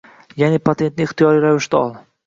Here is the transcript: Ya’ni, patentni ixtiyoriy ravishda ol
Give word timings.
Ya’ni, 0.43 0.61
patentni 0.69 1.07
ixtiyoriy 1.09 1.47
ravishda 1.47 1.85
ol 1.87 1.97